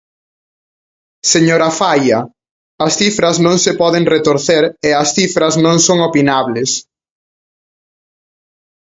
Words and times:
Señora 1.33 1.69
Faia, 1.79 2.19
as 2.85 2.93
cifras 2.99 3.35
non 3.45 3.57
se 3.63 3.71
poden 3.81 4.03
retorcer 4.15 4.63
e 4.87 4.89
as 5.01 5.07
cifras 5.17 5.53
non 5.65 5.77
son 5.87 5.99
opinables. 6.09 6.71